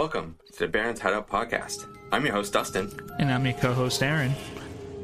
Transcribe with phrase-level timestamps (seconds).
[0.00, 1.86] Welcome to the Barrens Hideout Podcast.
[2.10, 2.90] I'm your host, Dustin.
[3.18, 4.32] And I'm your co host, Aaron.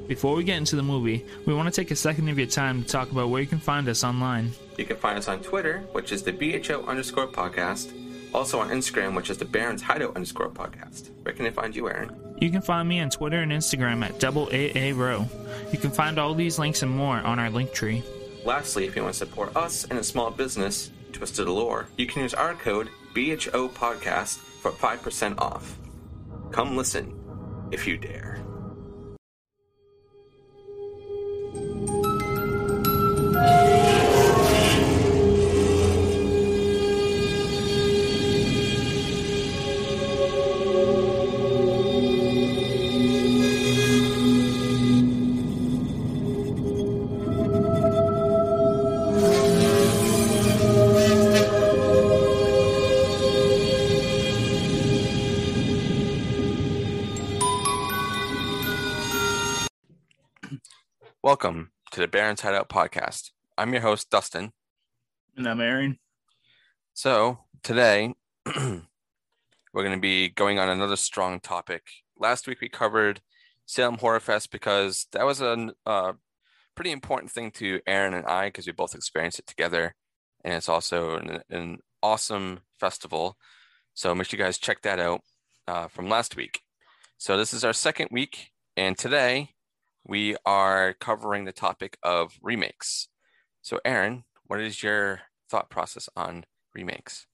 [0.08, 2.82] Before we get into the movie, we want to take a second of your time
[2.82, 4.52] to talk about where you can find us online.
[4.78, 7.92] You can find us on Twitter, which is the BHO underscore podcast.
[8.32, 11.10] Also on Instagram, which is the Barrens Hideout underscore podcast.
[11.24, 12.18] Where can I find you, Aaron?
[12.40, 15.28] You can find me on Twitter and Instagram at double AA row.
[15.72, 18.02] You can find all these links and more on our link tree.
[18.46, 22.22] Lastly, if you want to support us and a small business, Twisted Allure, you can
[22.22, 24.38] use our code BHO Podcast
[24.70, 25.78] for 5% off.
[26.50, 27.14] Come listen
[27.70, 28.45] if you dare.
[62.06, 63.32] The Barrens Hideout Podcast.
[63.58, 64.52] I'm your host, Dustin.
[65.36, 65.98] And I'm Aaron.
[66.94, 68.14] So today
[68.46, 68.84] we're
[69.74, 71.82] going to be going on another strong topic.
[72.16, 73.22] Last week we covered
[73.64, 76.12] Salem Horror Fest because that was a uh,
[76.76, 79.96] pretty important thing to Aaron and I because we both experienced it together,
[80.44, 83.36] and it's also an, an awesome festival.
[83.94, 85.22] So make sure you guys check that out
[85.66, 86.60] uh, from last week.
[87.18, 89.55] So this is our second week, and today
[90.06, 93.08] we are covering the topic of remakes.
[93.62, 97.26] So, Aaron, what is your thought process on remakes?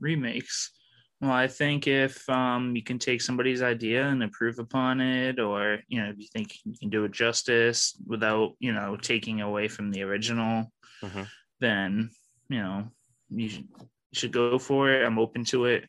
[0.00, 0.72] Remakes.
[1.20, 5.78] Well, I think if um, you can take somebody's idea and improve upon it, or
[5.88, 9.66] you know, if you think you can do it justice without you know taking away
[9.66, 10.72] from the original,
[11.02, 11.22] mm-hmm.
[11.60, 12.10] then
[12.48, 12.88] you know
[13.30, 15.04] you should, you should go for it.
[15.04, 15.88] I'm open to it,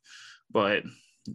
[0.52, 0.83] but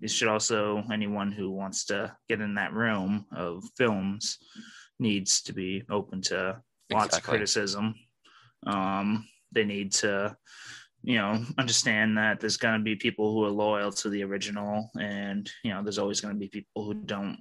[0.03, 4.39] it should also anyone who wants to get in that realm of films
[4.99, 6.61] needs to be open to
[6.93, 7.19] lots exactly.
[7.19, 7.95] of criticism.
[8.67, 10.37] Um, they need to,
[11.03, 14.91] you know, understand that there's going to be people who are loyal to the original,
[14.99, 17.39] and you know, there's always going to be people who don't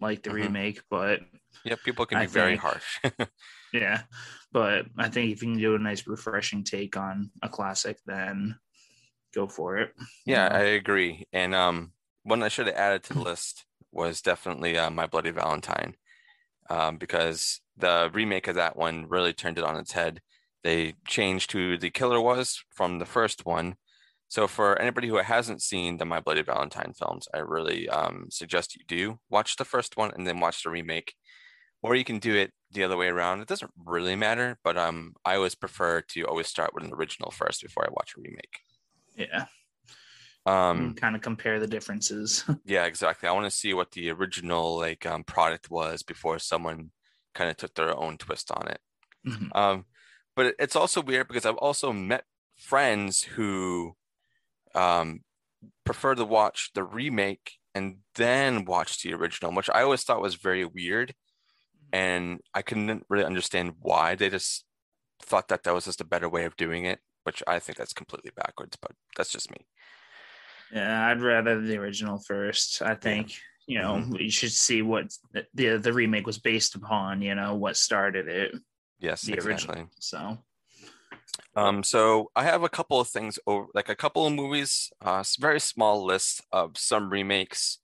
[0.00, 0.42] like the mm-hmm.
[0.42, 0.82] remake.
[0.90, 1.20] But
[1.64, 3.00] yeah, people can be very harsh.
[3.72, 4.02] yeah,
[4.52, 8.56] but I think if you can do a nice, refreshing take on a classic, then
[9.36, 9.92] go for it.
[10.24, 10.48] Yeah?
[10.50, 11.26] I agree.
[11.32, 11.92] And um,
[12.22, 15.94] one I should have added to the list was definitely uh, My Bloody Valentine
[16.70, 20.20] um, because the remake of that one really turned it on its head.
[20.64, 23.76] They changed who the killer was from the first one.
[24.28, 28.74] So for anybody who hasn't seen the My Bloody Valentine films, I really um, suggest
[28.74, 31.14] you do watch the first one and then watch the remake,
[31.82, 33.40] or you can do it the other way around.
[33.40, 37.30] It doesn't really matter, but um, I always prefer to always start with an original
[37.30, 38.58] first before I watch a remake.
[39.16, 39.46] Yeah.
[40.46, 42.44] Um, kind of compare the differences.
[42.64, 43.28] yeah, exactly.
[43.28, 46.90] I want to see what the original like um, product was before someone
[47.34, 48.80] kind of took their own twist on it.
[49.26, 49.56] Mm-hmm.
[49.56, 49.84] Um,
[50.36, 52.24] but it's also weird because I've also met
[52.56, 53.96] friends who
[54.74, 55.20] um,
[55.84, 60.36] prefer to watch the remake and then watch the original, which I always thought was
[60.36, 61.10] very weird.
[61.10, 61.96] Mm-hmm.
[61.98, 64.64] And I couldn't really understand why they just
[65.20, 67.92] thought that that was just a better way of doing it, which I think that's
[67.92, 69.66] completely backwards, but that's just me.
[70.72, 72.82] Yeah, I'd rather the original first.
[72.82, 73.32] I think
[73.66, 74.16] you know mm-hmm.
[74.16, 75.06] you should see what
[75.54, 77.22] the the remake was based upon.
[77.22, 78.54] You know what started it.
[78.98, 79.52] Yes, the exactly.
[79.52, 79.90] original.
[80.00, 80.38] So,
[81.54, 85.22] um, so I have a couple of things over, like a couple of movies, uh,
[85.38, 87.78] very small list of some remakes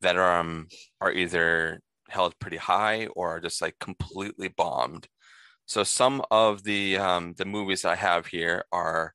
[0.00, 0.68] that are um
[1.00, 5.08] are either held pretty high or are just like completely bombed.
[5.66, 9.14] So some of the um the movies I have here are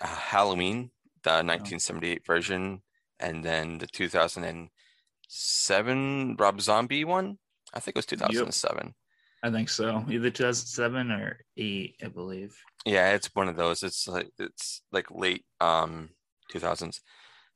[0.00, 0.90] uh, Halloween
[1.28, 2.82] the 1978 version,
[3.20, 7.38] and then the 2007 Rob Zombie one.
[7.74, 8.86] I think it was 2007.
[8.86, 8.94] Yep.
[9.42, 10.04] I think so.
[10.08, 12.56] Either 2007 or eight, I believe.
[12.84, 13.82] Yeah, it's one of those.
[13.82, 16.10] It's like it's like late um
[16.52, 17.00] 2000s.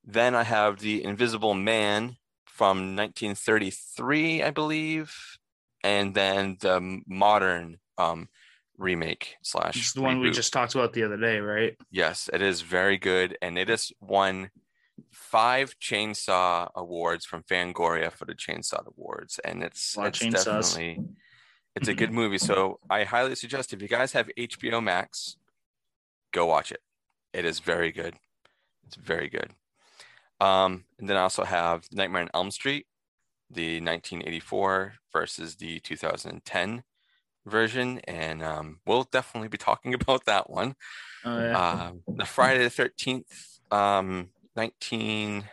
[0.04, 5.14] Then I have the Invisible Man from 1933, I believe,
[5.82, 8.28] and then the modern um
[8.78, 9.76] remake slash.
[9.76, 10.22] It's the one reboot.
[10.22, 11.76] we just talked about the other day, right?
[11.90, 14.50] Yes, it is very good, and it has won
[15.10, 21.00] five Chainsaw Awards from Fangoria for the Chainsaw Awards, and it's it's definitely
[21.74, 22.38] it's a good movie.
[22.38, 25.36] So I highly suggest if you guys have HBO Max,
[26.32, 26.80] go watch it.
[27.32, 28.14] It is very good.
[28.86, 29.50] It's very good.
[30.40, 32.86] Um, and then I also have Nightmare on Elm Street,
[33.48, 36.82] the 1984 versus the 2010
[37.46, 40.74] version, and um, we'll definitely be talking about that one.
[41.24, 41.58] Oh, yeah.
[41.58, 45.44] uh, the Friday the Thirteenth, um, nineteen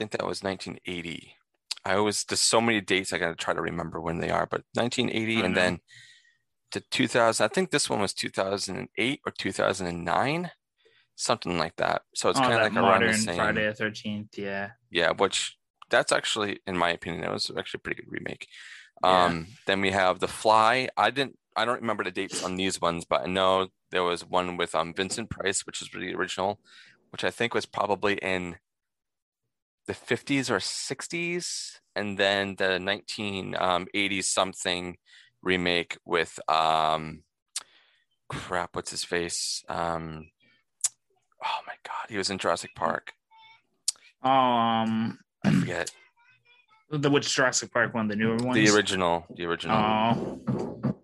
[0.00, 1.36] think that was 1980.
[1.84, 4.62] I always there's so many dates I gotta try to remember when they are, but
[4.72, 5.80] 1980 I and then
[6.72, 7.44] to 2000.
[7.44, 10.50] I think this one was 2008 or 2009,
[11.16, 12.02] something like that.
[12.14, 13.36] So it's oh, kind of like around the modern same.
[13.36, 14.38] Friday the Thirteenth.
[14.38, 14.70] Yeah.
[14.90, 15.56] Yeah, which
[15.90, 18.48] that's actually, in my opinion, that was actually a pretty good remake.
[19.02, 19.24] Yeah.
[19.24, 20.88] Um, then we have The Fly.
[20.96, 24.24] I didn't, I don't remember the dates on these ones, but I know there was
[24.24, 26.60] one with um Vincent Price, which is really original,
[27.10, 28.56] which I think was probably in
[29.86, 34.96] the 50s or 60s, and then the 1980s something
[35.42, 37.22] remake with um
[38.30, 39.64] crap, what's his face?
[39.68, 40.30] Um,
[41.44, 43.12] oh my God, he was in Jurassic Park.
[44.22, 45.90] Um, I forget.
[46.90, 48.54] the which Jurassic Park one, the newer one?
[48.54, 49.76] The original, the original.
[49.76, 50.94] Oh,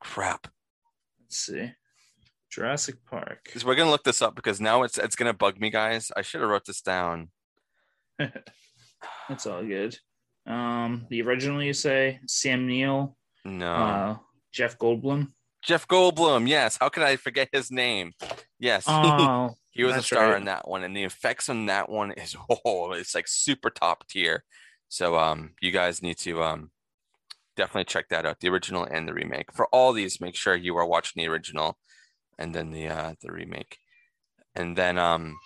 [0.00, 0.48] Crap.
[1.22, 1.72] let's see.
[2.50, 3.50] Jurassic Park.
[3.64, 6.10] we're gonna look this up because now it's it's gonna bug me, guys.
[6.16, 7.28] I should have wrote this down.
[9.28, 9.98] That's all good.
[10.46, 14.16] Um, the original you say Sam Neill, No, uh,
[14.52, 15.32] Jeff Goldblum.
[15.62, 16.48] Jeff Goldblum.
[16.48, 16.78] Yes.
[16.80, 18.12] How could I forget his name?
[18.60, 20.36] Yes, Oh, he was a star right.
[20.38, 24.06] in that one, and the effects on that one is oh, it's like super top
[24.08, 24.44] tier.
[24.88, 26.70] So um, you guys need to um
[27.56, 29.52] definitely check that out, the original and the remake.
[29.52, 31.78] For all these, make sure you are watching the original
[32.38, 33.78] and then the uh the remake.
[34.54, 35.38] And then um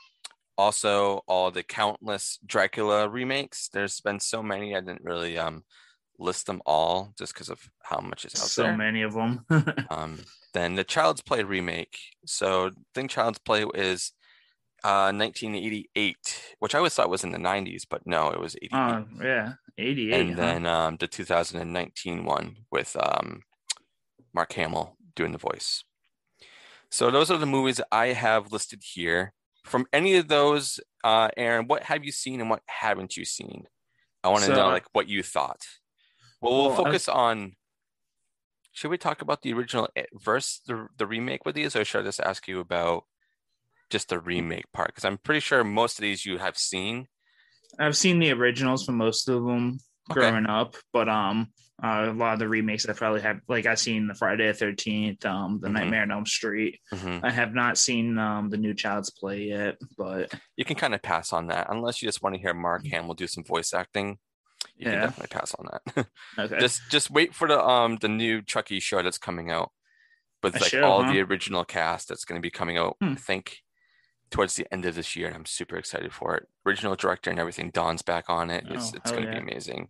[0.59, 3.69] also all the countless Dracula remakes.
[3.73, 5.65] There's been so many I didn't really um
[6.19, 8.77] list them all just because of how much is out so there.
[8.77, 9.45] many of them.
[9.91, 10.19] Um,
[10.53, 11.97] then the Child's Play remake.
[12.27, 14.13] So I think Child's Play is
[14.85, 18.73] uh 1988, which I always thought was in the 90s, but no, it was 88.
[18.73, 20.21] uh, yeah, eighty-eight.
[20.21, 23.43] and then um the 2019 one with um
[24.33, 25.85] Mark Hamill doing the voice.
[26.91, 29.33] So those are the movies I have listed here.
[29.65, 33.67] From any of those, uh, Aaron, what have you seen and what haven't you seen?
[34.25, 35.61] I want to So- know like what you thought.
[36.41, 37.57] Well, we'll Well, I- focus on.
[38.73, 42.01] Should we talk about the original eh, verse, the the remake with these, or should
[42.03, 43.05] I just ask you about
[43.91, 44.89] just the remake part?
[44.89, 47.07] Because I'm pretty sure most of these you have seen.
[47.79, 49.79] I've seen the originals for most of them
[50.11, 50.21] Okay.
[50.21, 51.49] growing up, but um,
[51.83, 54.55] uh, a lot of the remakes I probably have, like I've seen the Friday the
[54.55, 55.73] Thirteenth, um, the Mhm.
[55.73, 56.81] Nightmare on Elm Street.
[56.93, 57.21] Mhm.
[57.23, 61.03] I have not seen um the new Child's Play yet, but You can kind of
[61.03, 62.85] pass on that unless you just want to hear Mark.
[62.87, 64.19] Hamill do some voice acting.
[64.77, 65.01] You can Yeah.
[65.03, 66.07] definitely pass on that.
[66.39, 66.59] okay.
[66.59, 69.71] just just wait for the um the new Chucky show that's coming out
[70.43, 71.13] with like all huh?
[71.13, 72.97] the original cast that's going to be coming out.
[73.01, 73.13] Hmm.
[73.13, 73.59] I think
[74.31, 76.49] towards the end of this year, and I'm super excited for it.
[76.67, 77.71] Original director and everything.
[77.71, 78.65] Don's back on it.
[78.69, 79.41] It's Oh, it's going to yeah.
[79.41, 79.89] be amazing.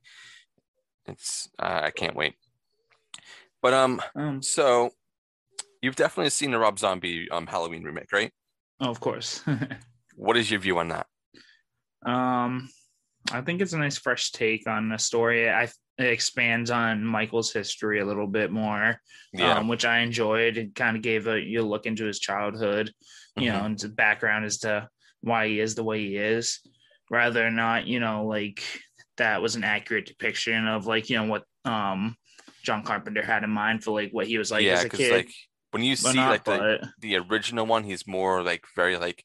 [1.07, 2.35] It's uh, I can't wait.
[3.63, 4.91] But um, um, so
[5.83, 8.33] you've definitely seen the Rob Zombie um Halloween remake, right?
[8.81, 9.43] oh, of course.
[10.17, 11.07] What is your view on that?
[12.05, 12.69] Um,
[13.33, 15.49] I think it's a nice fresh take on the story.
[15.49, 15.69] I
[16.01, 19.01] it expands on Michael's history a little bit more,
[19.33, 20.57] Yeah, um, which I enjoyed.
[20.57, 22.93] It kind of gave a you look into his childhood,
[23.37, 23.53] you Mhm.
[23.53, 24.89] know, and the background as to
[25.21, 26.61] why he is the way he is,
[27.11, 28.63] rather than not, you know, like
[29.19, 32.17] that was an accurate depiction of like you know what um
[32.65, 35.01] John Carpenter had in mind for like what he was like yeah, as a because
[35.01, 35.13] kid.
[35.13, 35.31] like
[35.73, 39.25] when you see not, like the but the original one, he's more like very like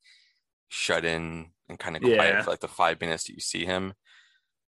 [0.70, 2.42] shut in and kind of quiet Yeah.
[2.42, 3.94] for like the five minutes that you see him.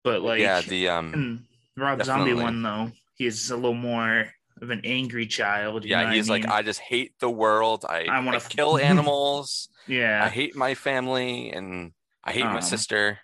[0.05, 4.26] but like yeah, the um in Rob Zombie one though, he's a little more
[4.62, 5.85] of an angry child.
[5.85, 6.47] you yeah, he's I like?
[6.49, 7.85] I just hate the world.
[7.88, 9.69] I I I, wanna- kill animals.
[9.87, 11.93] Yeah, I hate my family and
[12.25, 13.19] I hate my Um, sister.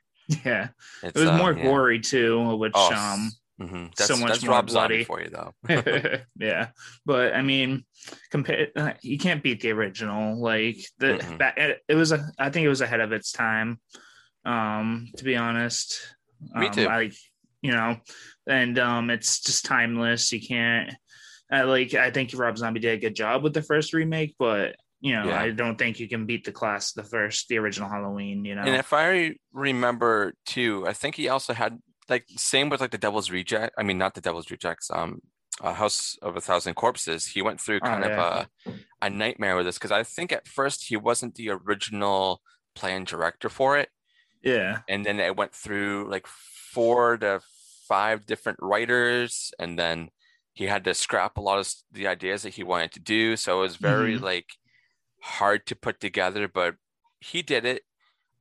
[0.45, 0.69] yeah.
[1.03, 1.63] It's, It was uh, more yeah.
[1.65, 3.31] gory too, which Oh, um
[3.61, 3.91] mhm.
[3.99, 5.53] so much that's more Rob Zombie for you though.
[6.39, 6.69] yeah
[7.05, 7.85] but i mean
[8.31, 11.39] compare uh, you can't beat the original like the Mm-mm.
[11.39, 13.79] that it, it was a i think it was ahead of its time
[14.47, 16.01] um to be honest
[16.55, 16.89] Me Um, too.
[16.89, 17.11] i
[17.63, 17.97] you know
[18.47, 20.95] and um it's just timeless you can't
[21.51, 24.77] I like i think rob zombie did a good job with the first remake but
[25.01, 25.41] you know Yeah.
[25.41, 28.63] i don't think you can beat the class the first the original halloween you know
[28.63, 32.99] And if I remember too, I think he also had like same with like the
[32.99, 33.75] Devil's Reject.
[33.79, 34.91] I mean, not the Devil's Rejects.
[34.91, 35.21] Um,
[35.63, 37.27] uh, House of a Thousand Corpses.
[37.27, 38.11] He went through Oh, kind yeah.
[38.11, 42.41] of a a nightmare with this because I think at first he wasn't the original
[42.75, 43.89] plan director for it,
[44.43, 47.41] yeah and then it went through like four to
[47.91, 50.11] five different writers, and then
[50.55, 53.37] he had to scrap a lot of the ideas that he wanted to do.
[53.37, 54.21] So it was very Mhm.
[54.21, 54.49] like
[55.23, 56.77] hard to put together, but
[57.21, 57.85] he did it.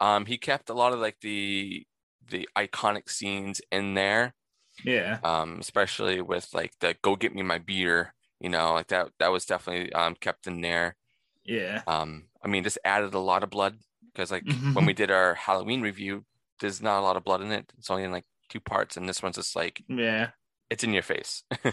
[0.02, 1.86] Um, he kept a lot of like the
[2.26, 4.36] the iconic scenes in there,
[4.84, 9.12] yeah um, especially with like the "Go get me my beer," you know, like that.
[9.20, 10.98] That was definitely um kept in there.
[11.44, 13.80] yeah Um, I mean, this added a lot of blood
[14.14, 14.74] because like Mhm.
[14.74, 16.26] when we did our Halloween review,
[16.60, 17.74] there's not a lot of blood in it.
[17.78, 20.30] It's only in like two parts, and this one's just like Yeah.
[20.70, 21.44] it's in your face.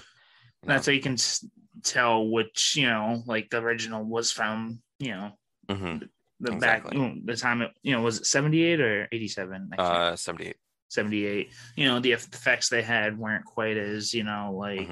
[0.62, 0.74] You know?
[0.74, 1.44] That's how you can s-
[1.84, 6.08] tell which, you know, like the original was from, you know, Mhm.
[6.40, 6.98] the Exactly.
[6.98, 9.70] back, the time it, you know, was it 78 or 87?
[9.78, 10.56] Uh, 78.
[10.88, 11.50] 78.
[11.76, 14.88] You know, the effects they had weren't quite as, you know, like,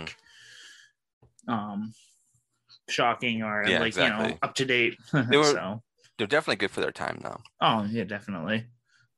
[1.49, 1.51] Mm-hmm.
[1.53, 1.95] um,
[2.89, 4.99] shocking or Yeah, like, you know, up to date.
[5.13, 5.83] They were- so,
[6.19, 7.41] They're definitely good for their time, though.
[7.61, 8.67] oh, yeah, definitely.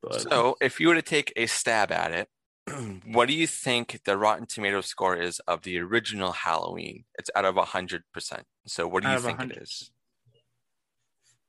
[0.00, 2.28] But So, if you were to take a stab at it,
[3.12, 7.04] what do you think the Rotten Tomato score is of the original Halloween?
[7.18, 8.02] It's out of 100%.
[8.66, 9.56] So, what do Out you think 100.
[9.56, 9.90] it is?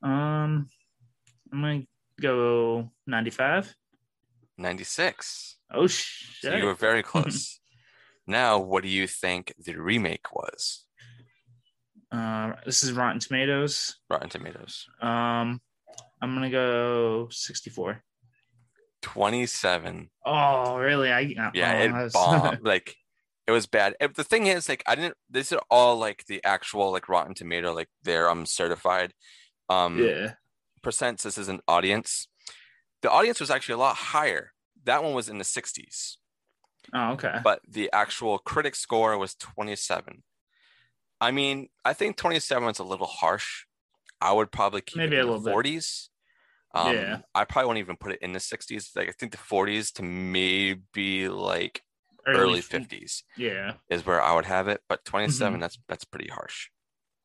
[0.03, 0.69] um,
[1.51, 1.87] I'm going to
[2.21, 3.75] go 95.
[4.57, 5.57] 96.
[5.73, 7.59] Oh, So, you were very close.
[8.27, 10.85] now, what do you think the remake was?
[12.11, 13.97] Uh, this is Rotten Tomatoes.
[14.09, 14.87] Rotten Tomatoes.
[15.01, 15.59] Um,
[16.21, 18.01] I'm gonna go 64.
[19.01, 20.09] 27.
[20.25, 21.11] Oh, really?
[21.11, 22.59] I Yeah, oh, I it was- bombed.
[22.63, 22.95] like
[23.45, 23.95] it was bad.
[24.13, 25.15] The thing is, like, I didn't.
[25.29, 29.13] These are all like the actual like Rotten Tomato, like they're um certified.
[29.69, 30.33] Um, yeah.
[30.83, 31.19] percent.
[31.19, 32.27] This is an audience.
[33.01, 34.51] The audience was actually a lot higher.
[34.85, 36.15] That one was in the 60s,
[36.93, 37.39] Oh, okay.
[37.43, 40.23] but the actual critic score was 27.
[41.19, 43.65] I mean, I think 27 is a little harsh.
[44.21, 45.71] I would probably keep Maybe it a in the little bit.
[45.73, 46.07] 40s.
[46.77, 47.17] Um, Yeah.
[47.33, 48.95] I probably won't even put it in the 60s.
[48.95, 51.81] Like I think the 40s to maybe like
[52.27, 53.73] early, f- 50s Yeah.
[53.89, 54.81] is where I would have it.
[54.89, 55.61] But 27, Mm-hmm.
[55.61, 56.69] that's that's pretty harsh.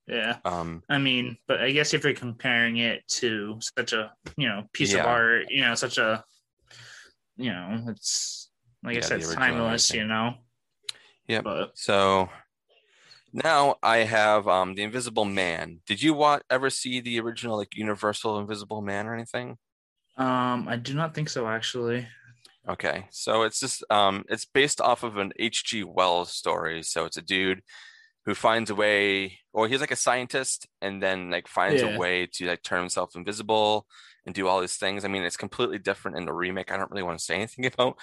[0.06, 0.38] Yeah.
[0.44, 4.64] Um, I mean, but I guess if you're comparing it to such a you know
[4.72, 5.00] piece Yeah.
[5.00, 6.24] of art, you know, such a
[7.36, 8.50] you know, it's
[8.84, 10.34] like Yeah, I said, it's timeless, you know.
[11.28, 11.40] Yeah.
[11.42, 12.28] But So
[13.32, 15.80] now I have um the Invisible Man.
[15.86, 19.58] Did you want ever see the original like Universal Invisible Man or anything?
[20.16, 21.46] um, I do not think so.
[21.48, 22.06] Actually.
[22.68, 25.84] Okay, so it's just um it's based off of an H.G.
[25.84, 26.82] Wells story.
[26.82, 27.62] So it's a dude
[28.26, 31.88] who finds a way, or he's like a scientist, and then like finds Yeah.
[31.94, 33.86] a way to like turn himself invisible
[34.26, 35.04] and do all these things.
[35.04, 36.70] I mean, it's completely different in the remake.
[36.72, 37.98] I don't really want to say anything about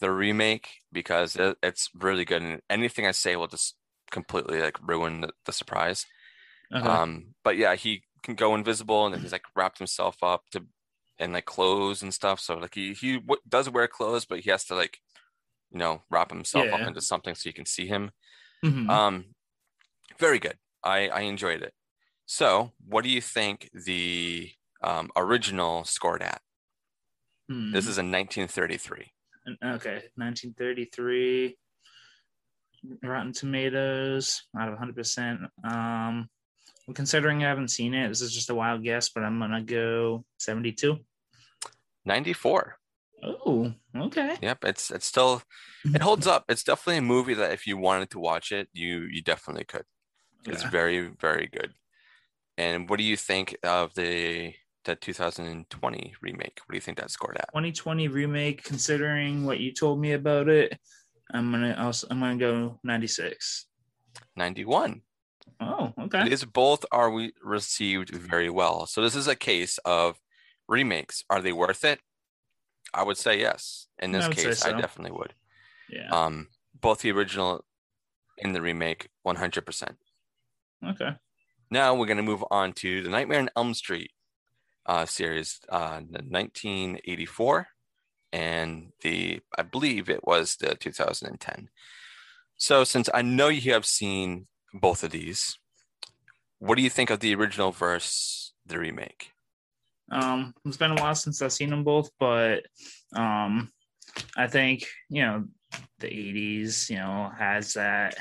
[0.00, 3.76] the remake because it, it's really good, and anything I say will just
[4.10, 6.06] completely like ruin the, the surprise.
[6.74, 7.00] Okay.
[7.02, 10.66] Um, but yeah, he can go invisible, and then he's like wrapped himself up to
[11.18, 12.40] in like clothes and stuff.
[12.40, 14.98] So like he he w- does wear clothes, but he has to like
[15.70, 18.12] you know wrap himself up into something so you can see him.
[18.62, 18.88] Mhm.
[18.88, 19.34] Um,
[20.18, 20.58] very good.
[20.84, 21.74] I I enjoyed it.
[22.26, 24.52] So, what do you think the
[24.82, 26.42] um, original scored at?
[27.48, 27.72] Hmm.
[27.72, 29.12] This is in 1933.
[29.62, 31.56] okay 1933
[33.02, 36.28] rotten tomatoes out of 100% um
[36.86, 39.62] well, considering i haven't seen it this is just a wild guess but i'm gonna
[39.62, 40.96] go 72
[42.06, 42.76] 94.
[43.22, 45.42] oh okay Yep, it's it's still
[45.84, 46.44] it holds up.
[46.48, 49.84] It's definitely a movie that if you wanted to watch it, you you definitely could.
[50.46, 50.70] It's Yeah.
[50.70, 51.72] very very good.
[52.56, 56.60] And what do you think of the the 2020 remake?
[56.64, 57.48] What do you think that scored at?
[57.52, 60.78] 2020 remake considering what you told me about it
[61.34, 63.66] i'm gonna also i'm gonna go 96
[64.36, 65.02] 91.
[65.60, 68.86] oh okay These both are we received very well.
[68.86, 70.18] So this is a case of
[70.68, 71.24] remakes.
[71.30, 72.00] Are they worth it?
[72.92, 73.86] I would say yes.
[73.98, 75.34] In this I case, I definitely would.
[75.88, 76.48] yeah Um,
[76.80, 77.64] both the original
[78.42, 79.96] and the remake, 100%.
[80.90, 81.12] okay
[81.70, 84.10] Now we're going to move on to the Nightmare on Elm Street
[84.86, 87.68] uh, series, uh, 1984,
[88.32, 91.68] and the I believe it was the 2010.
[92.56, 95.58] So since I know you have seen both of these,
[96.58, 99.32] what do you think of the original versus the remake?
[100.12, 102.66] Um, it's been a while since I've seen them both, but
[103.14, 103.70] um,
[104.36, 105.44] I think you know
[106.00, 108.16] the '80s, you know, has that,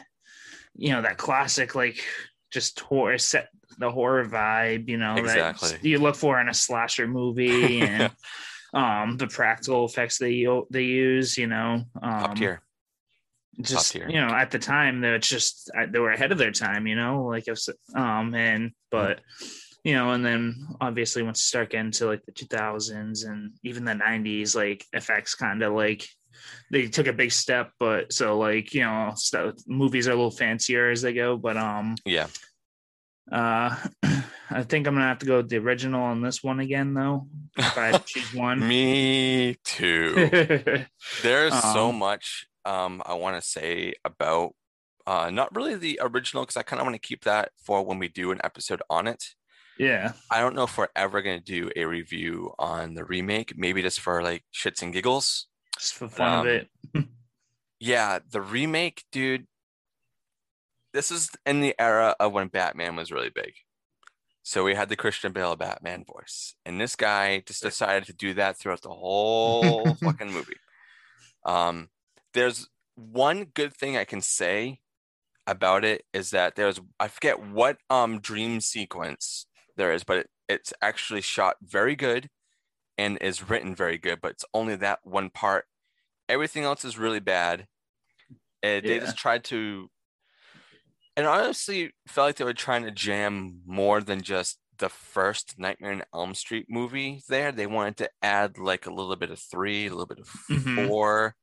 [0.75, 2.03] you know, that classic like
[2.51, 5.69] just horror set the horror vibe, you know, Exactly.
[5.69, 8.11] that you look for in a slasher movie, and
[8.73, 12.61] um, the practical effects they they use, you know, um, Top tier.
[13.61, 14.07] just tier.
[14.09, 17.25] you know at the time they're just they were ahead of their time you know
[17.25, 17.59] like I've
[17.93, 19.19] um and but
[19.83, 23.83] you know and then obviously once you start getting to like the 2000s and even
[23.83, 26.07] the 90s like effects kind of like
[26.71, 30.31] they took a big step but so like you know stuff, movies are a little
[30.31, 32.27] fancier as they go but um Yeah.
[33.31, 33.75] uh
[34.49, 37.27] i think i'm gonna have to go with the original on this one again though
[37.57, 40.29] if i choose one Me too.
[41.21, 44.53] There's so Um, much um, I want to say about
[45.07, 47.97] uh, not really the original because I kind of want to keep that for when
[47.97, 49.23] we do an episode on it.
[49.79, 50.11] Yeah.
[50.29, 53.53] I don't know if we're ever gonna do a review on the remake.
[53.57, 55.47] Maybe just for like shits and giggles.
[55.79, 56.67] Just for fun Um, of it.
[57.79, 59.47] Yeah, the remake, dude.
[60.93, 63.53] This is in the era of when Batman was really big.
[64.43, 68.33] So we had the Christian Bale Batman voice, and this guy just decided to do
[68.35, 70.57] that throughout the whole fucking movie.
[71.45, 71.89] Um,
[72.33, 74.79] there's one good thing I can say
[75.47, 79.45] about it is that there's I forget what um dream sequence
[79.77, 82.29] there is, but it, it's actually shot very good
[82.97, 85.65] and is written very good, but it's only that one part.
[86.27, 87.65] Everything else is really bad.
[88.61, 89.89] And they just tried to
[91.19, 95.91] and honestly felt like they were trying to jam more than just the first Nightmare
[95.91, 97.51] on Elm Street movie there.
[97.51, 100.87] They wanted to add like a little bit of three, a little bit of Mhm.
[100.87, 101.35] four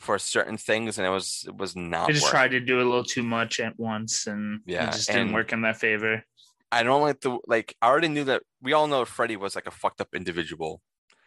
[0.00, 2.30] for certain things, and it was it was not They just working.
[2.38, 5.52] tried to do a little too much at once and Yeah, it just didn't work
[5.52, 6.24] in their favor.
[6.72, 9.66] I don't like the like I already knew that we all know Freddy was like
[9.68, 10.82] a fucked up individual.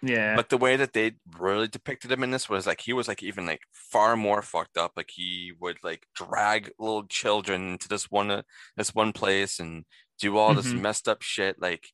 [0.06, 0.36] Yeah.
[0.36, 3.24] But the way that they really depicted him in this was like he was like
[3.24, 4.92] even like far more fucked up.
[4.98, 8.42] Like he would like drag little children into this one uh,
[8.76, 9.86] this one place and
[10.20, 10.82] do all this Mhm.
[10.82, 11.62] messed up shit.
[11.62, 11.88] Like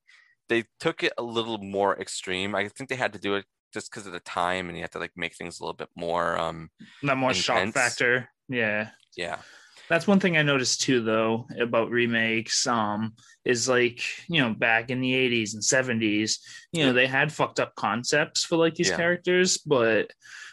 [0.49, 2.55] they took it a little more extreme.
[2.55, 4.91] I think they had to do it just because of the time and you had
[4.93, 6.71] to like make things a little bit more um
[7.03, 8.29] that more shock factor.
[8.47, 8.89] Yeah.
[9.15, 9.37] yeah.
[9.89, 12.67] That's one thing I noticed too, though, about remakes.
[12.67, 13.13] Um,
[13.46, 16.39] is like you know back in the '80s and '70s,
[16.72, 18.98] you know they had fucked up concepts for like these Yeah.
[18.98, 20.12] characters, but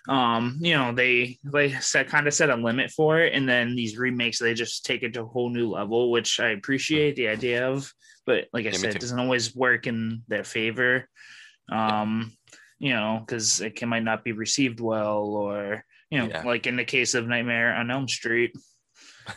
[0.09, 3.75] um, you know they they set kind of set a limit for it, and then
[3.77, 7.29] these remakes they just take it to a whole new level, which I appreciate the
[7.29, 7.93] idea of,
[8.25, 11.09] but like I Yeah, said, it doesn't always work in their favor.
[11.71, 12.33] Um,
[12.79, 16.45] you know, because it can, might not be received well, or you know, Yeah.
[16.45, 18.55] like in the case of Nightmare on Elm Street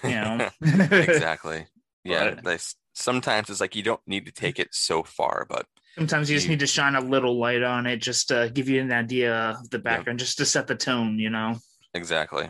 [0.04, 1.68] you know exactly.
[2.04, 2.36] Yeah.
[2.36, 2.58] But- They,
[2.94, 5.66] sometimes it's like you don't need to take it so far, but
[5.96, 8.82] sometimes you just need to shine a little light on it just to give you
[8.82, 11.56] an idea of the background just to set the tone you know
[11.94, 12.50] exactly.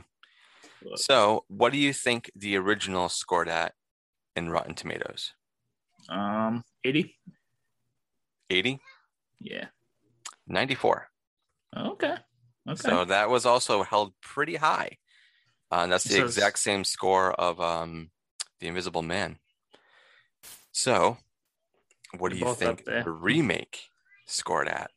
[0.82, 3.74] But- So, what do you think the original scored at
[4.36, 5.34] in Rotten Tomatoes?
[6.10, 7.16] um 80
[8.50, 8.80] 80?
[9.42, 9.66] yeah
[10.48, 11.08] 94.
[11.78, 12.16] okay
[12.68, 14.98] okay So that was also held pretty high.
[15.72, 18.10] Uh, and that's the So exact same score of um,
[18.60, 19.38] The Invisible Man.
[20.72, 21.18] So,
[22.18, 23.82] what do you think the remake
[24.26, 24.92] scored at?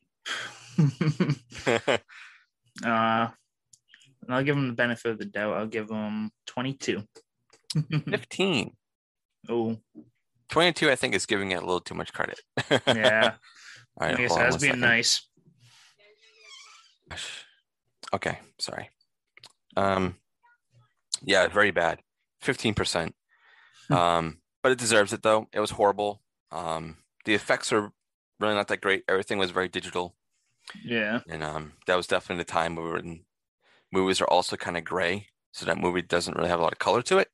[2.83, 3.27] uh
[4.27, 7.03] i'll give them the benefit of the doubt i'll give them 22
[8.09, 8.75] 15.
[9.49, 9.77] oh
[10.49, 12.39] 22, I think, is giving it a little too much credit.
[12.87, 13.33] yeah
[13.99, 15.27] All right, i guess hold on I being nice
[18.13, 18.89] Okay, sorry.
[19.75, 20.15] Um,
[21.23, 21.99] yeah, very bad.
[22.41, 23.15] Fifteen percent.
[23.87, 23.93] Hmm.
[23.93, 25.47] Um, but it deserves it though.
[25.53, 26.21] It was horrible.
[26.51, 27.91] Um, the effects are
[28.39, 29.03] really not that great.
[29.07, 30.15] Everything was very digital,
[30.83, 33.25] yeah and um, that was definitely the time where we were in,
[33.91, 36.79] movies are also kind of gray, so that movie doesn't really have a lot of
[36.79, 37.29] color to it.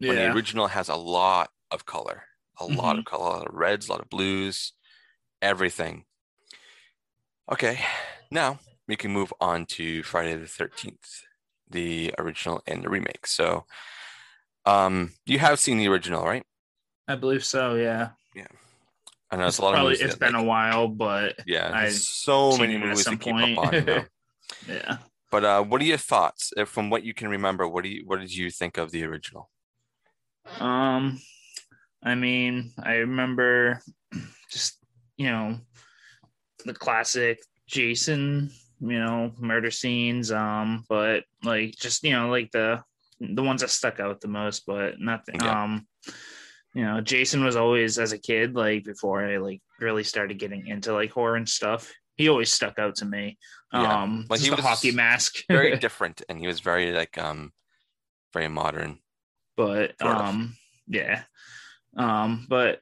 [0.00, 2.24] When the original has a lot of color,
[2.60, 3.16] a lot of Mm-hmm.
[3.16, 4.72] color, a lot of reds, a lot of blues,
[5.42, 6.04] everything.
[7.50, 7.78] Okay,
[8.30, 11.22] now we can move on to Friday the 13th,
[11.70, 13.26] the original and the remake.
[13.26, 13.64] So,
[14.64, 16.44] um, you have seen the original, right?
[17.08, 18.48] i believe so yeah Yeah.
[19.30, 20.06] I know it's a lot of probably movies.
[20.06, 23.56] it's been like- a while but yeah, so many movies to keep point.
[23.58, 23.74] up on.
[23.74, 24.04] You know?
[24.68, 24.96] yeah
[25.30, 27.66] But uh, what are your thoughts from what you can remember?
[27.68, 29.50] What do you what did you think of the original?
[30.60, 31.20] Um,
[32.02, 33.80] I mean, I remember
[34.50, 34.78] just
[35.16, 35.58] you know
[36.64, 38.50] the classic Jason,
[38.80, 40.30] you know, murder scenes.
[40.32, 42.82] Um, but like just you know like the
[43.20, 45.42] the ones that stuck out the most, but nothing.
[45.42, 45.86] Um,
[46.74, 50.66] you know, Jason was always as a kid, like before I like really started getting
[50.66, 51.90] into like horror and stuff.
[52.16, 53.38] He always stuck out to me.
[53.72, 54.02] Yeah.
[54.02, 55.36] Um, Like, he was hockey mask.
[55.48, 57.52] Very different, and he was very like um,
[58.34, 58.98] very modern.
[59.56, 60.20] but Sort of.
[60.20, 60.56] um
[60.88, 61.22] yeah
[61.96, 62.80] um but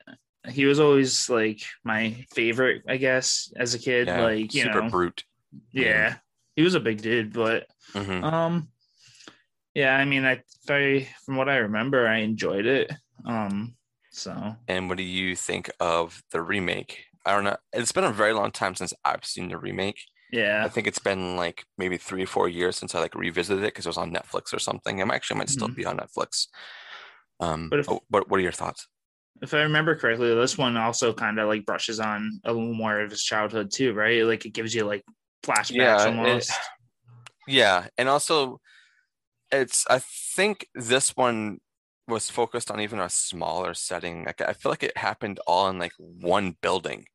[0.49, 4.83] he was always like my favorite i guess as a kid Yeah, like you super
[4.83, 5.25] know brute.
[5.73, 6.17] yeah
[6.57, 8.23] he was a big dude but Mhm.
[8.25, 8.69] um
[9.75, 12.91] yeah i mean i very from what i remember i enjoyed it
[13.27, 13.75] um
[14.11, 17.07] so And what do you think of the remake?
[17.27, 17.57] I don't know.
[17.73, 19.99] It's been a very long time since I've seen the remake.
[20.31, 20.63] Yeah.
[20.65, 23.69] I think it's been like maybe three or four years since I like revisited it
[23.75, 25.01] because it was on Netflix or something.
[25.01, 25.75] It might actually might still Mhm.
[25.75, 26.47] be on Netflix.
[27.41, 28.87] Um, But if- oh, what what are your thoughts?
[29.43, 33.01] if i remember correctly this one also kind of like brushes on a little more
[33.01, 35.03] of his childhood too right like it gives you like
[35.45, 36.51] flashbacks Yeah, it- almost
[37.47, 38.61] Yeah, and also
[39.53, 41.61] it's I think this one
[42.09, 44.25] was focused on even a smaller setting.
[44.25, 47.07] Like I feel like it happened all in like one building,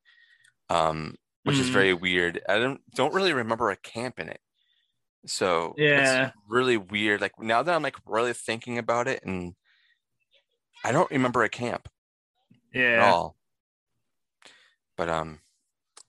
[0.69, 1.73] um, which is Mhm.
[1.73, 2.41] very weird.
[2.49, 4.41] I don't don't really remember a camp in it,
[5.27, 6.31] so Yeah.
[6.31, 7.21] it's really weird.
[7.21, 9.55] Like now that I'm like really thinking about it, and
[10.83, 11.87] I don't remember a camp
[12.73, 13.11] at Yeah.
[13.13, 13.37] all.
[14.95, 15.41] But um,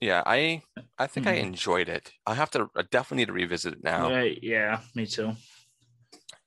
[0.01, 0.63] yeah, I
[0.97, 1.43] I think I Mhm.
[1.43, 2.11] enjoyed it.
[2.27, 4.09] I have to I definitely need to revisit it now.
[4.09, 4.37] Right.
[4.41, 4.81] Yeah.
[4.95, 5.33] Me too.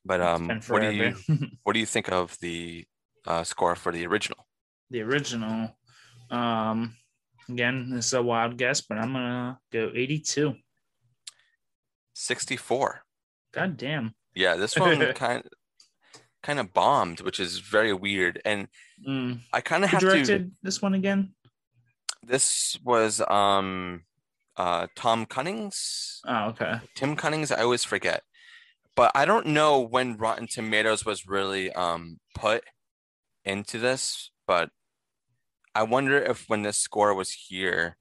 [0.05, 1.15] But um, what do you
[1.63, 2.85] what do you think of the
[3.27, 4.47] uh, score for the original?
[4.91, 5.75] the original.
[6.31, 6.97] Um,
[7.49, 10.55] again, it's a wild guess, but I'm gonna go 82.
[12.15, 13.03] 64.
[13.53, 14.15] God damn.
[14.35, 15.43] Yeah, this one kind
[16.43, 18.41] kind of bombed, which is very weird.
[18.45, 18.69] And
[19.09, 19.41] Mm.
[19.53, 20.07] I kind of have to.
[20.07, 21.35] directed this one again?
[22.27, 24.05] This was um
[24.57, 26.75] uh Tom Cunnings, Oh, okay.
[26.95, 27.51] Tim Cunnings.
[27.53, 28.23] I always forget,
[28.97, 32.65] but I don't know when Rotten Tomatoes was really um put
[33.45, 34.31] into this.
[34.47, 34.71] But
[35.75, 37.97] I wonder if when this score was here,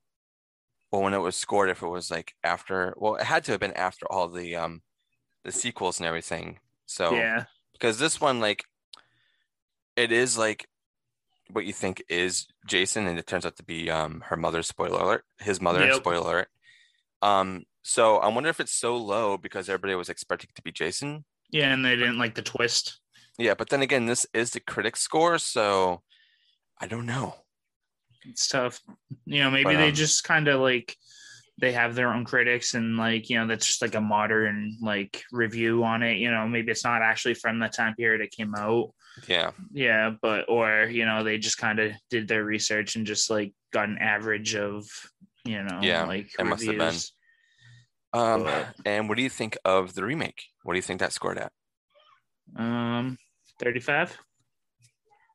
[0.91, 2.93] or when it was scored, if it was like after.
[2.97, 4.81] Well, it had to have been after all the um
[5.43, 6.59] the sequels and everything.
[6.85, 7.45] So Yeah.
[7.73, 8.63] because this one like
[9.95, 10.67] it is like
[11.51, 14.99] what you think is Jason and it turns out to be um her mother spoiler
[14.99, 15.95] alert his mother Yep.
[15.95, 16.47] spoiler alert
[17.21, 20.71] um so I wonder if it's so low because everybody was expecting it to be
[20.71, 22.99] Jason Yeah, and they didn't like the twist.
[23.37, 26.01] yeah but then again this is the critic score so
[26.79, 27.35] I don't know
[28.25, 28.79] It's tough.
[29.25, 30.95] You know, maybe But, they um, just kind of like
[31.59, 35.23] they have their own critics and like, you know, that's just like a modern like
[35.31, 36.17] review on it.
[36.17, 38.89] You know, maybe it's not actually from the time period it came out.
[39.27, 43.29] yeah Yeah, but or you know, they just kind of did their research and just
[43.29, 44.85] like got an average of,
[45.45, 46.85] you know, Yeah, like it must have been.
[46.87, 47.11] reviews.
[48.13, 51.13] um But- and what do you think of the remake what do you think that
[51.13, 51.51] scored at
[52.57, 53.17] Um
[53.59, 54.17] 35.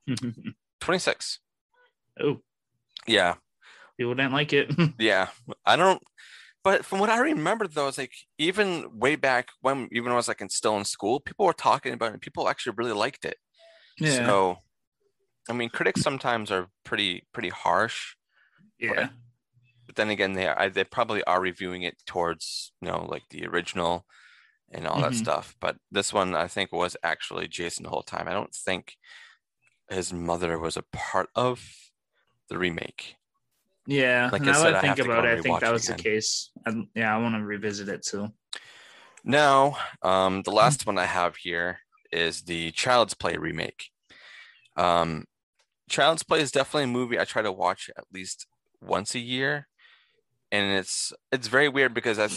[0.81, 1.39] 26
[2.21, 2.41] oh,
[3.07, 3.35] yeah
[3.99, 4.71] people didn't like it.
[4.99, 5.31] Yeah,
[5.65, 6.03] I don't.
[6.65, 10.17] But from what I remember, though, it's like even way back when, even when I
[10.17, 12.21] was like in, still in school, people were talking about it.
[12.23, 13.39] People actually really liked it.
[13.99, 14.23] yeah.
[14.25, 14.59] So,
[15.51, 18.17] I mean, critics sometimes are pretty pretty harsh.
[18.79, 19.11] yeah.
[19.87, 23.47] But then again, they are, they probably are reviewing it towards you know like the
[23.47, 24.07] original
[24.73, 25.17] and all that Mhm.
[25.17, 25.57] stuff.
[25.61, 28.29] But this one, I think, was actually Jason the whole time.
[28.29, 28.97] I don't think
[29.91, 31.91] his mother was a part of
[32.49, 33.17] the remake.
[33.89, 35.87] Yeah, Like I now said, that I I think about it, I think that was
[35.87, 36.51] the case.
[36.67, 38.29] I, yeah, I want to revisit it too.
[39.25, 41.79] Now, um, the last one I have here
[42.13, 43.89] is the Child's Play remake.
[44.77, 45.25] Um,
[45.89, 48.47] Child's Play is definitely a movie I try to watch at least
[48.83, 49.69] once a year,
[50.53, 52.29] and it's it's very weird because I,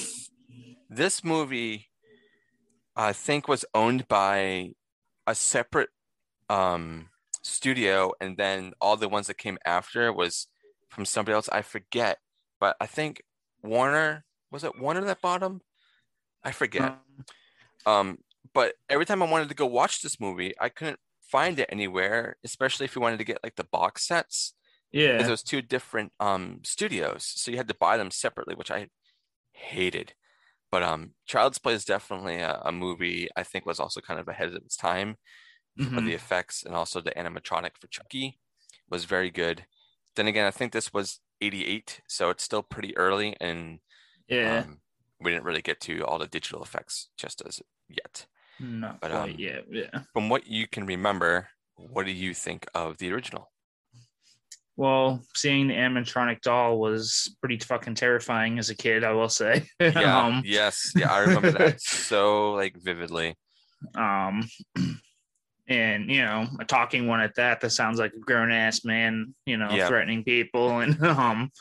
[0.89, 1.89] this movie,
[2.95, 4.71] I think, was owned by
[5.27, 5.89] a separate
[6.49, 7.09] um,
[7.43, 10.47] studio, and then all the ones that came after was
[10.91, 11.49] from somebody else.
[11.49, 12.19] I forget,
[12.59, 13.23] but I think
[13.63, 15.61] Warner was it Warner that bought them?
[16.43, 16.83] I forget.
[16.83, 17.25] Um,
[17.85, 18.19] Um,
[18.53, 22.37] but every time I wanted to go watch this movie, I couldn't find it anywhere,
[22.43, 24.53] especially if you wanted to get like the box sets.
[24.91, 28.55] yeah, Because it was two different um studios, so you had to buy them separately,
[28.55, 28.89] which I
[29.53, 30.13] hated.
[30.71, 34.27] But um, Child's Play is definitely a, a movie I think was also kind of
[34.27, 35.17] ahead of its time
[35.77, 36.05] for mhm.
[36.05, 38.39] the effects and also the animatronic for Chucky
[38.89, 39.65] was very good.
[40.15, 43.79] Then again, I think this was 88, so it's still pretty early and
[44.27, 44.79] yeah, um,
[45.19, 48.25] we didn't really get to all the digital effects just as yet.
[48.59, 49.65] not but, quite um, yet.
[49.69, 50.01] Yeah.
[50.13, 53.51] From what you can remember, what do you think of the original?
[54.77, 59.03] Well, seeing the animatronic doll was pretty fucking terrifying as a kid.
[59.03, 59.65] I will say.
[59.79, 63.35] Yeah, um, yes, yeah, I remember that so like vividly.
[63.95, 64.47] um,
[65.71, 67.61] and you know, a talking one at that.
[67.61, 69.33] That sounds like a grown ass man.
[69.45, 69.87] You know, Yeah.
[69.87, 71.51] threatening people and um.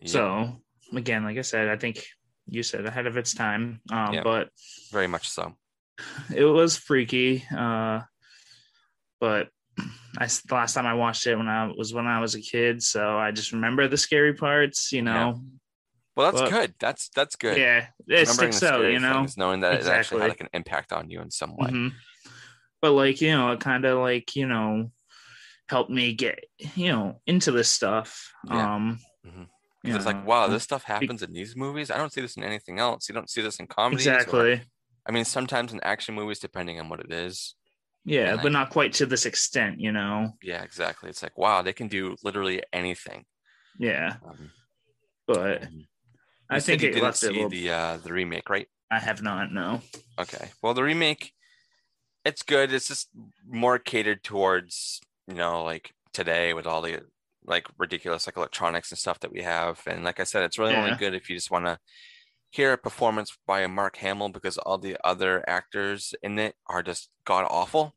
[0.00, 0.56] Yeah, So
[0.94, 2.04] again, like I said, I think
[2.46, 3.80] you said ahead of its time.
[3.90, 4.22] Um, Yeah.
[4.22, 4.50] but
[4.92, 5.56] very much so.
[6.34, 7.44] it was freaky.
[7.56, 8.00] Uh,
[9.20, 9.48] but
[10.18, 12.82] I the last time I watched it when I was when I was a kid,
[12.82, 14.92] so I just remember the scary parts.
[14.92, 15.40] You know,
[16.16, 16.74] Well, that's But- good.
[16.78, 17.58] That's that's good.
[17.58, 18.84] yeah, it sticks out.
[18.84, 21.68] You know, knowing that it actually had like an impact on you in some way.
[21.68, 21.92] Mhm.
[22.82, 24.90] But like you know, it kind of like you know
[25.68, 28.32] helped me get you know into this stuff.
[28.48, 28.74] Yeah.
[28.74, 29.48] Um, Mhm.
[29.82, 31.90] you 'Cause it's like, wow, this stuff happens in these movies.
[31.90, 33.08] I don't see this in anything else.
[33.08, 34.06] You don't see this in comedies.
[34.06, 34.62] or- exactly.
[35.08, 37.54] I mean, sometimes in action movies, depending on what it is.
[38.04, 39.80] Yeah, and but I- not quite to this extent.
[39.80, 40.32] You know.
[40.42, 41.08] Yeah, exactly.
[41.10, 43.24] It's like, wow, they can do literally anything.
[43.78, 44.50] Yeah, Um,
[45.26, 45.86] but um,
[46.48, 47.48] I think you it didn't see little.
[47.50, 48.68] the uh, the remake, right?
[48.90, 49.52] I have not.
[49.52, 49.82] No.
[50.18, 50.50] Okay.
[50.62, 51.32] Well, the remake
[52.26, 52.72] it's good.
[52.72, 53.08] It's just
[53.48, 57.02] more catered towards you know like today with all the
[57.44, 59.80] like ridiculous like electronics and stuff that we have.
[59.86, 61.78] And like I said, it's really only good if you just want to
[62.50, 67.08] hear a performance by Mark Hamill because all the other actors in it are just
[67.24, 67.94] god awful,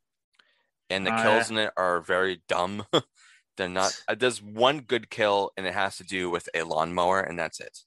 [0.89, 2.85] and the Oh, kills in it are very dumb.
[3.57, 3.91] They're not.
[4.07, 7.59] uh, There's one good kill, and it has to do with a lawnmower, and that's
[7.59, 7.79] it.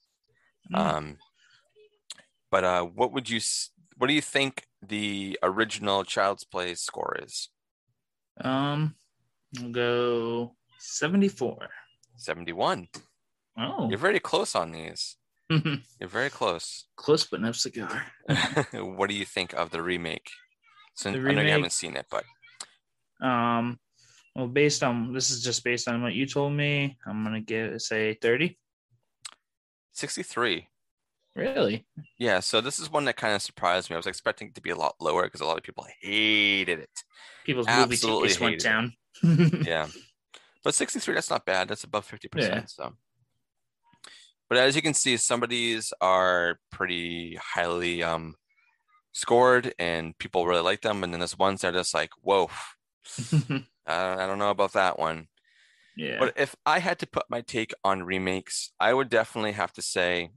[0.75, 0.79] Mm.
[0.79, 1.17] Um,
[2.51, 3.41] but uh, what would you?
[3.97, 7.49] What do you think the original Child's Play score is?
[8.41, 8.95] Um,
[9.61, 11.69] I'll go 74.
[12.17, 12.89] Seventy-one.
[13.59, 15.17] Oh, You're very close on these.
[15.51, 16.87] You're very close.
[16.97, 18.07] close but no cigar.
[18.73, 20.31] what do you think of the remake?
[21.03, 22.25] The I know you haven't seen it, but
[23.27, 23.79] Um,
[24.37, 26.97] well, based on this is just based on what you told me.
[27.07, 28.59] I'm gonna give say 30.
[29.93, 30.69] 63.
[31.35, 31.87] Really?
[32.19, 33.95] Yeah, so this is one that kind of surprised me.
[33.95, 36.79] I was expecting it to be a lot lower because a lot of people hated
[36.81, 37.03] it.
[37.45, 38.93] People's movie Absolutely taste went down.
[39.65, 39.89] Yeah.
[40.65, 41.69] But 63, that's not bad.
[41.69, 42.29] That's above 50%.
[42.37, 42.65] Yeah.
[42.67, 42.93] So
[44.53, 48.35] but as you can see, some of these are pretty highly um
[49.13, 51.03] scored and people really like them.
[51.03, 52.51] And then there's ones that are just like, whoa,
[53.41, 55.29] I I don't know about that one.
[55.97, 56.19] yeah.
[56.19, 59.81] But if I had to put my take on remakes, I would definitely have to
[59.81, 60.33] say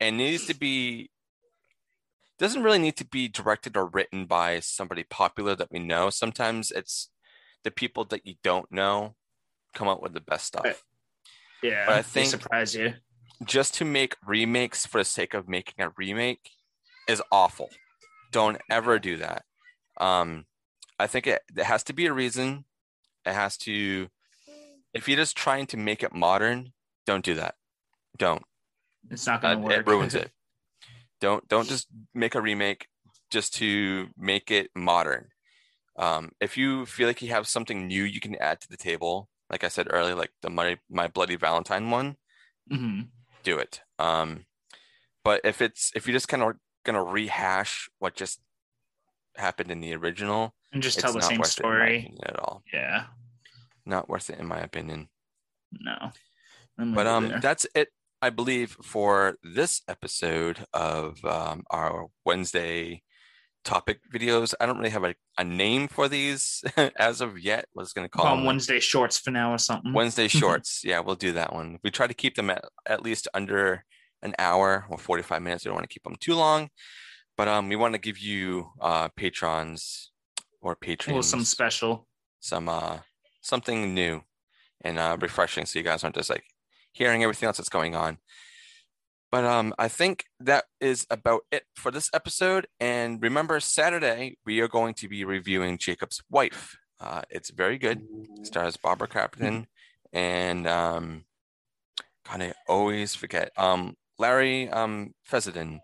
[0.00, 1.10] it needs to be
[2.38, 6.10] doesn't really need to be directed or written by somebody popular that we know.
[6.10, 7.08] Sometimes it's
[7.64, 9.14] the people that you don't know
[9.74, 10.84] come up with the best stuff.
[11.62, 11.86] Yeah.
[11.86, 12.94] but I think- surprise you.
[13.44, 16.50] Just to make remakes for the sake of making a remake
[17.06, 17.68] is awful.
[18.32, 19.44] Don't ever do that.
[19.98, 20.46] Um,
[20.98, 22.64] I think it, it has to be a reason.
[23.26, 24.08] It has to
[24.96, 26.72] if you're just trying to make it modern,
[27.04, 27.54] don't do that.
[28.16, 28.42] Don't.
[29.10, 29.72] It's not Uh, gonna work.
[29.78, 30.30] it ruins it.
[31.20, 32.88] Don't don't just make a remake
[33.30, 35.28] just to make it modern.
[35.96, 39.30] Um, if you feel like you have something new you can add to the table,
[39.48, 42.16] like I said earlier, like the my my bloody Valentine one,
[42.70, 43.00] hmm
[43.44, 43.80] do it.
[43.98, 44.44] Um,
[45.24, 48.40] but if it's if you're just kind of gonna rehash what just
[49.36, 52.14] happened in the original, And just tell the same worth it in my story.
[52.24, 52.62] at all.
[52.72, 53.06] Yeah.
[53.86, 55.08] Not worth it in my opinion.
[55.72, 56.12] No.
[56.76, 57.40] But um, there.
[57.40, 57.88] that's it,
[58.26, 63.02] I believe, for this episode of um, our Wednesday
[63.64, 64.52] topic videos.
[64.60, 66.64] I don't really have a, a name for these
[66.98, 67.66] as of yet.
[67.72, 69.92] What's going to call Call them Wednesday shorts for now or something.
[69.92, 70.80] Wednesday shorts.
[70.84, 71.78] yeah, we'll do that one.
[71.84, 73.84] We try to keep them at, at least under
[74.22, 75.64] an hour or 45 minutes.
[75.64, 76.68] We don't want to keep them too long.
[77.36, 80.10] But um, we want to give you uh, patrons
[80.60, 82.08] or Well, patrons some special.
[82.40, 82.98] some uh
[83.40, 84.22] something new
[84.82, 86.42] and uh refreshing so you guys aren't just like
[86.96, 88.18] hearing everything else that's going on
[89.30, 94.60] but um i think that is about it for this episode and remember saturday we
[94.60, 98.00] are going to be reviewing jacob's wife uh it's very good
[98.38, 99.66] It stars barbara crampton
[100.12, 101.24] and um
[102.24, 105.80] kind of always forget um larry um Fessenden,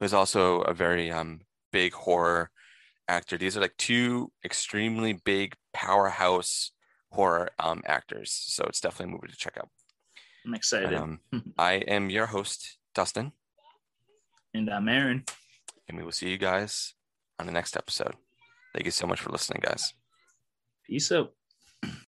[0.00, 1.40] who's also a very um
[1.72, 2.50] big horror
[3.08, 3.36] actor.
[3.36, 6.72] These are like two extremely big powerhouse
[7.12, 8.32] horror um, actors.
[8.32, 9.68] So it's definitely a movie to check out.
[10.46, 10.94] I'm excited.
[10.94, 11.20] um,
[11.58, 13.32] I am your host, Dustin,
[14.54, 15.24] and I'm Aaron.
[15.88, 16.94] and we will see you guys
[17.40, 18.14] on the next episode.
[18.72, 19.92] Thank you so much for listening, guys.
[20.86, 21.32] Peace out.